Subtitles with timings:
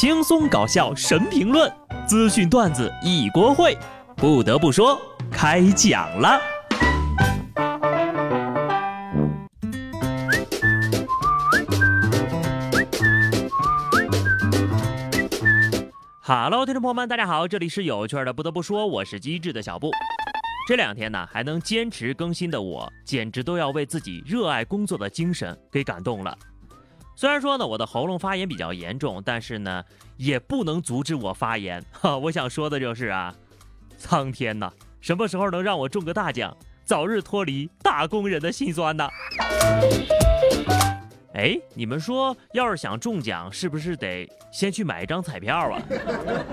[0.00, 1.68] 轻松搞笑神评论，
[2.06, 3.76] 资讯段子一锅烩。
[4.14, 4.96] 不得不说，
[5.28, 6.40] 开讲了。
[16.22, 18.32] Hello，听众朋友们，大家好，这里是有趣的。
[18.32, 19.90] 不得不说，我是机智的小布。
[20.68, 26.38] 这两天呢，还能坚持更新的我，简直都要为自己热爱工作的精神给感动了。
[27.18, 29.84] 虽然说呢，我的喉咙发炎比较严重，但是呢，
[30.18, 31.84] 也不能阻止我发言。
[31.90, 33.34] 哈， 我想说的就是啊，
[33.96, 34.70] 苍天呐，
[35.00, 39.08] 什么时候能让我中个大奖，早日脱离打工人的心酸呢？
[41.34, 45.82] 哎，你们说，要是想中奖，是不是得先去买一张彩票啊？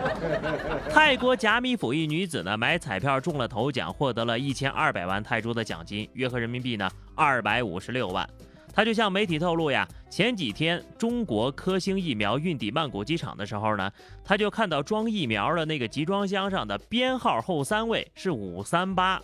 [0.89, 8.27] 泰国甲米府一女子呢，买彩票中了头奖，获得了一千二百万泰铢的奖金，约合人民币呢二百五十六万。
[8.75, 13.89] 他就向媒体透露呀，前几天中国科兴疫苗运抵曼谷机场的时候呢，
[14.21, 19.21] 他就看到装疫苗的那个集装箱上的编号后三位是五三八，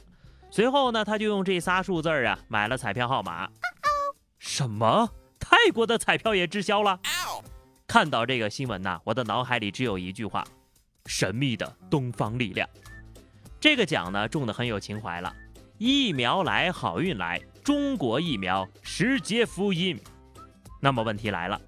[0.49, 3.49] 随后呢，他就用这仨数字啊买了彩票号码。
[4.39, 5.09] 什么？
[5.37, 6.97] 泰国的彩票也滞销了？
[7.85, 10.45] 看到这个新闻呐，我的脑海里只有一句话：
[11.07, 12.65] 神秘的东方力量。
[13.59, 15.35] 这个奖呢中的很有情怀了，
[15.77, 17.41] 疫苗来好运来。
[17.63, 19.99] 中国疫苗，世界福音。
[20.79, 21.61] 那么问题来了，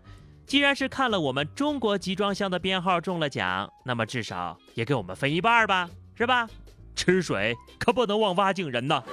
[0.47, 6.49] 既然是看了我们中国集装箱的编号中了奖，那么至少也给我们分一半吧，是吧？
[6.95, 9.03] 吃水可不能忘挖井人呐。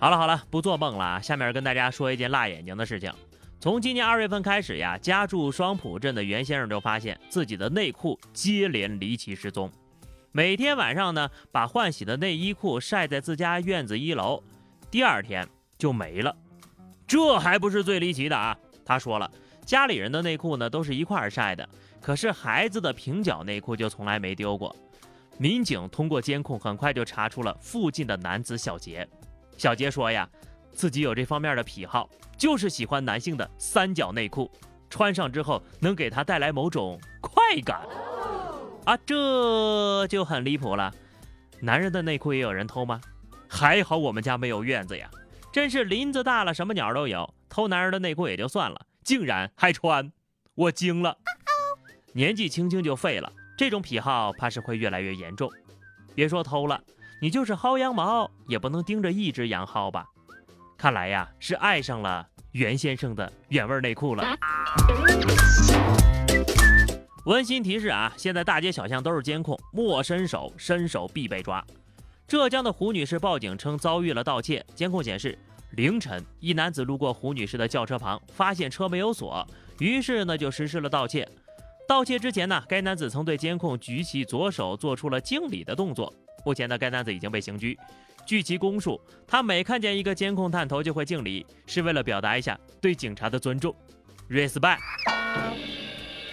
[0.00, 3.12] 好了好了，不做梦了，下面跟大家说一件辣眼睛的事情。
[3.60, 9.70] 从今年二月份开始呀，家住双浦镇的袁先生就发现自己的内裤接连离奇失踪。
[10.38, 14.40] 每天晚上呢，把换洗的内衣裤晒在自家院子一楼，
[14.88, 15.44] 第二天
[15.76, 16.32] 就没了。
[17.08, 18.56] 这还不是最离奇的啊！
[18.84, 19.28] 他说了，
[19.66, 21.68] 家里人的内裤呢都是一块儿晒的，
[22.00, 24.72] 可是孩子的平角内裤就从来没丢过。
[25.38, 29.04] 民警通过监控很快就查出了附近的男子小杰。
[29.56, 30.30] 小杰说呀，
[30.70, 34.48] 自己有这方面的癖好，就是喜欢男性的三角内裤，
[34.88, 37.80] 穿上之后能给他带来某种快感。
[38.88, 40.90] 啊，这就很离谱了。
[41.60, 42.98] 男人的内裤也有人偷吗？
[43.46, 45.10] 还好我们家没有院子呀，
[45.52, 47.34] 真是林子大了什么鸟都有。
[47.50, 50.10] 偷男人的内裤也就算了，竟然还穿，
[50.54, 51.18] 我惊了。
[52.14, 55.50] 年纪轻轻就废了，这种癖好怕是会越来越严重。
[56.14, 56.82] 别说偷了，
[57.20, 60.06] 你就是薅羊毛也不能盯着一只羊薅吧？
[60.78, 64.24] 看来呀，是爱上了袁先生的原味内裤了。
[67.28, 68.10] 温馨提示啊！
[68.16, 71.62] 现在大街小巷都是监控，莫伸手，伸手必被抓。
[72.26, 75.38] 浙江的胡女士报警称遭遇了盗窃，监控显示，
[75.72, 79.46] 凌晨一男子路过胡女士的轿车旁，发现车没有锁，
[79.78, 81.28] 于是呢就实施了盗窃。
[81.86, 86.10] 盗窃之前呢，该男子曾对监控举起左手做出了敬礼的动作。
[86.46, 87.78] 目前呢，该男子已经被刑拘。
[88.24, 93.74] 据其供述，他每看见一个监控探头就会敬礼，是为了表达一下对警察的尊重
[94.30, 94.78] ，respect。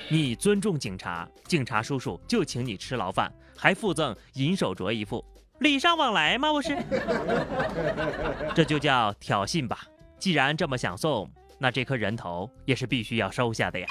[0.08, 5.26] 你尊重警察，警察叔叔就请你吃牢饭，还附赠银手镯一副，
[5.60, 6.78] 礼尚往来嘛，不是？
[8.54, 9.80] 这就叫挑衅吧。
[10.20, 11.28] 既然这么想送，
[11.58, 13.88] 那这颗人头也是必须要收下的呀。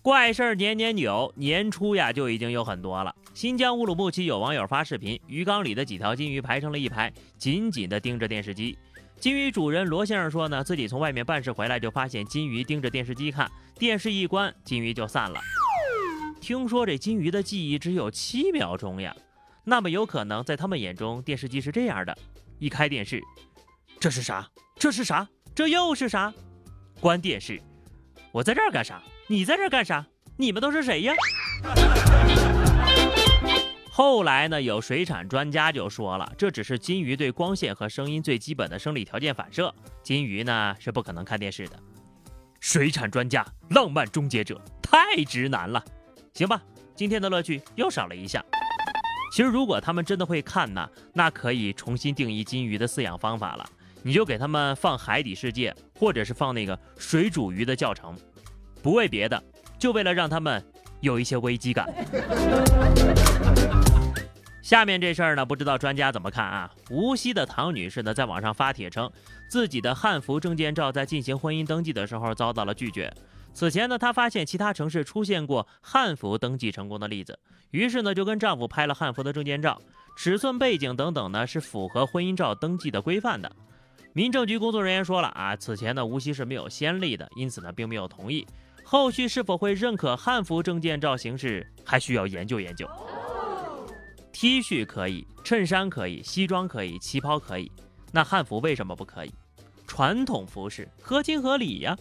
[0.00, 3.14] 怪事儿年年有，年初呀就已经有很多了。
[3.34, 8.76] 新疆乌鲁木齐有网友发视频，鱼缸里的几条金鱼排成了一排，紧紧地盯着电视机。
[9.22, 15.40] 金鱼主人罗先生说呢，自己从外面办事回来就发现金鱼盯着电视机看，电视一关，金鱼就散了。
[16.40, 19.14] 听说这金鱼的记忆只有七秒钟呀，
[19.62, 22.18] 那么有可能在他们眼中，电视机是这样的：
[22.58, 23.22] 一开电视，
[24.00, 24.44] 这是啥？
[24.74, 25.28] 这是啥？
[25.54, 26.34] 这又是啥？
[26.98, 27.62] 关电视，
[28.32, 29.00] 我在这儿干啥？
[29.28, 30.04] 你在这儿干啥？
[30.36, 31.14] 你们都是谁呀？
[33.94, 39.72] 后来呢，有水产专家就说了，这只是金鱼对光线和声音最基本的生理条件反射，
[40.02, 41.78] 金鱼呢是不可能看电视的。
[42.58, 45.84] 水产专家，浪漫终结者，太直男了。
[46.32, 46.62] 行吧，
[46.94, 48.42] 今天的乐趣又少了一项。
[49.36, 53.66] 其实如果他们真的会看呢，那可以重新定义金鱼的饲养方法了。
[54.02, 58.16] 你就给他们放海底世界，或者是放那个水煮鱼的教程，
[58.82, 59.42] 不为别的，
[59.78, 60.64] 就为了让他们
[61.00, 61.92] 有一些危机感。
[64.62, 66.70] 下面这事儿呢，不知道专家怎么看啊？
[66.88, 69.10] 无锡的唐女士呢，在网上发帖称，
[69.48, 73.12] 自己的汉服证件照在进行婚姻登记的时候遭到了拒绝。
[73.52, 77.38] 此前呢，她发现其他城市出现过汉服登记成功的例子，
[77.72, 79.82] 于是呢，就跟丈夫拍了汉服的证件照，
[80.16, 83.50] 尺寸、背景等等呢，是符合婚姻照登记的规范的。
[84.12, 88.46] 民政局工作人员说了啊，此前呢无锡是没有先例的，因此呢并没有同意。
[88.84, 92.88] 后续是否会认可汉服证件照形式，还需要研究研究。
[94.32, 97.70] T 恤可以，衬衫可以，西装可以，旗袍可以，
[98.10, 99.32] 那汉服为什么不可以？
[99.86, 101.96] 传统服饰合情合理呀。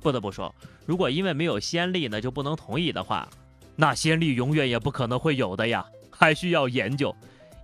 [0.00, 0.54] 不得不说，
[0.86, 3.28] 如果因为没有先例呢就不能同意的话，
[3.76, 7.14] 那先例永远也不可能会有的呀，还需要研究。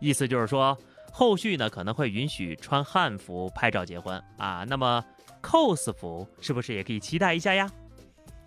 [0.00, 0.76] 意思就是说，
[1.10, 4.64] 后续呢可能会允许穿汉服拍照结婚啊。
[4.68, 5.02] 那么
[5.40, 7.70] cos 服是不是也可以期待一下呀？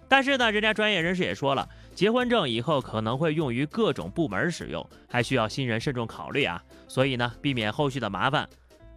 [0.08, 6.62] 但是呢，人家专业人士也说了，结婚证以后可能会用于各种部门使用，还需要新人慎重考虑啊。
[6.90, 8.48] 所以呢，避免后续的麻烦，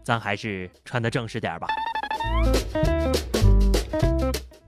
[0.03, 1.69] 咱还是穿的正式点吧。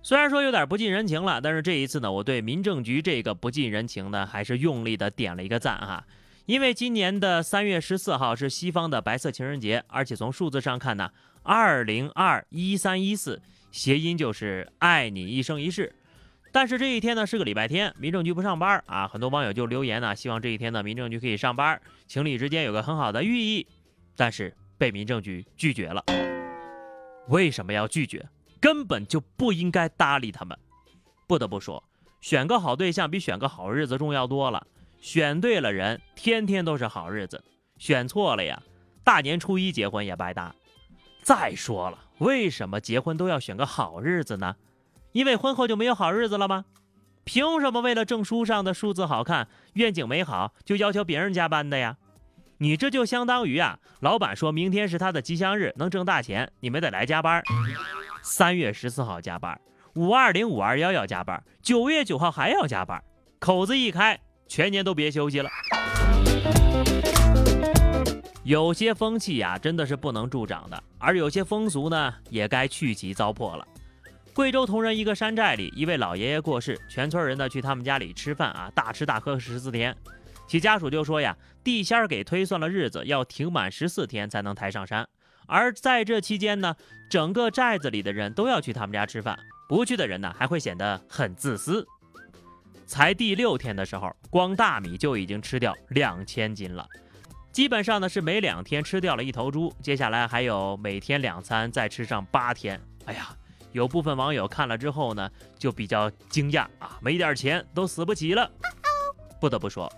[0.00, 6.06] 虽然说有点不近人情了，但是这一次呢，我对民政局这个不近人情呢，还是用力的点了一个赞哈。
[6.47, 11.11] 因为今年的三月十四号是西方的白色情人节，而且从数字上看呢，
[11.43, 13.43] 二零二一三一四，
[13.73, 15.93] 谐音就是爱你一生一世。
[16.52, 23.67] 但是这一天呢是个礼拜天，民政局不上班啊，很多网友就留言呢，希望这一天呢民政局可以上班，情侣之间有个很好的寓意，
[24.17, 26.05] 但是被民政局拒绝了。
[27.29, 28.29] 为什么要拒绝？
[28.61, 30.58] 根本就不应该搭理他们。
[31.26, 31.82] 不得不说，
[32.20, 34.67] 选个好对象比选个好日子重要多了。
[35.00, 37.38] 选对了人，天天都是好日子；
[37.79, 38.61] 选错了呀，
[39.05, 40.55] 大年初一结婚也白搭。
[41.23, 44.56] 再说了，为什么结婚都要选个好日子呢？
[45.12, 46.65] 因为婚后就没有好日子了吗？
[47.25, 51.97] 凭什么为了证书上的数字好看、愿景美好，就要求别人加班的呀？
[52.59, 57.43] 你这就相当于啊，老板说明天是他的吉祥日，能挣大钱，你们得来加班。
[58.23, 59.59] 三月十四号加班，
[59.95, 63.03] 五二零、五二幺要加班，九月九号还要加班，
[63.39, 65.49] 口子一开，全年都别休息了。
[68.43, 73.67] 有些风气呀，真的是不能助长的，而有些风俗呢，也该去其糟粕了。
[74.32, 79.94] 贵州铜仁一个山寨里，一位老爷爷过世，全村人呢去他们家里吃饭啊，大吃大喝十四天。
[80.47, 85.06] 其家属就说呀，地仙儿给推算了日子，要停满十四天才能抬上山。
[85.47, 86.75] 而在这期间呢，
[87.11, 89.38] 整个寨子里的人都要去他们家吃饭，
[89.69, 91.87] 不去的人呢还会显得很自私。
[92.87, 96.87] 才第六天的时候，光大米就已经吃掉两千斤了，
[97.53, 99.73] 基本上呢是每两天吃掉了一头猪。
[99.83, 102.81] 接下来还有每天两餐，再吃上八天。
[103.06, 103.29] 哎呀，
[103.73, 108.51] 有部分网友看了之后呢，就比较惊讶啊，没点钱都死不起了。
[109.41, 109.91] 不得不说。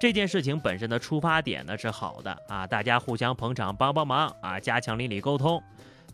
[0.00, 5.62] 这件事情本身的出发点呢是好的啊，大家互相捧场帮帮忙啊，加强邻里沟通。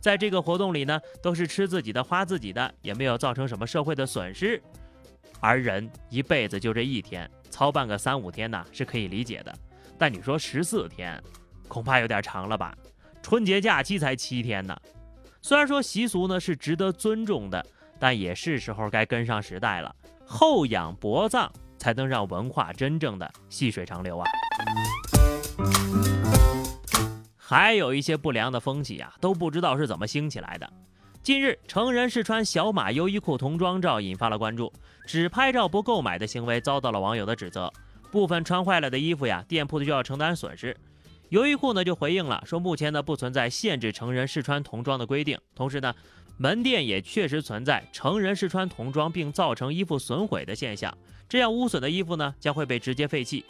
[0.00, 4.62] 在这个活动里呢，都是吃自己的花自己的，也没有造成什么社会的损失。
[5.40, 9.54] 而人一辈子就这一天，操办个三五天呢是可以理解的。
[9.98, 11.22] 但你说十四天，
[11.68, 12.74] 恐怕有点长了吧？
[13.22, 14.76] 春节假期才七天呢。
[15.46, 17.62] 虽然说习俗呢是值得尊重的，
[17.98, 19.94] 但也是时候该跟上时代了，
[20.24, 21.52] 厚养薄葬。
[21.76, 24.24] 才能让文化真正的细水长流啊！
[27.36, 30.72] 还有一些不良的风气啊，都不知道是怎么兴起来的。
[31.22, 34.72] 近日，成人试穿小码优衣库童装照引发了关注，
[35.06, 37.70] 只拍照不购买的行为遭到了网友的指责。
[38.10, 40.74] 部分穿坏了的衣服呀，店铺就要承担损失。
[41.30, 45.94] 优衣库呢就回应了，说目前呢不存在限制成人试穿童装的规定，同时呢，
[46.36, 50.96] 门店也确实存在成人试穿童装并造成衣服损毁的现象。
[51.28, 53.44] 这样污损的衣服呢，将会被直接废弃。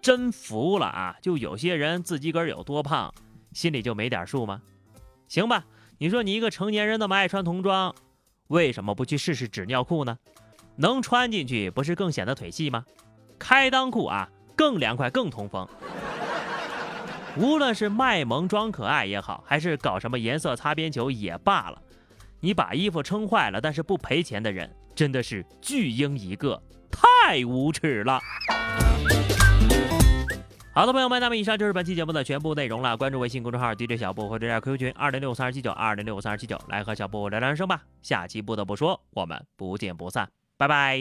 [0.00, 1.16] 真服了啊！
[1.22, 3.14] 就有些人自己个儿有多胖，
[3.52, 4.60] 心里就没点数吗？
[5.28, 5.64] 行吧，
[5.98, 7.94] 你说你一个成年人那么爱穿童装，
[8.48, 10.18] 为什么不去试试纸尿裤呢？
[10.74, 12.84] 能穿进去不是更显得腿细吗？
[13.38, 15.68] 开裆裤啊，更凉快更通风。
[17.36, 21.80] 无论是卖萌装可爱也好，还是搞什么颜色擦边球也罢了，
[22.40, 24.70] 你把衣服撑坏了，但是不赔钱的人。
[24.94, 28.20] 真的是巨婴一个，太无耻了。
[30.74, 32.94] 好的，朋友们，那么以上就是本期节目的全部内容了。
[32.94, 37.82] 关注微信公众号 DJ 小布或者加 QQ 群二零六三二七九二零六三二七九，来和小布聊聊人生吧。
[38.02, 40.98] 下期不得不说，我们不见不散，拜拜。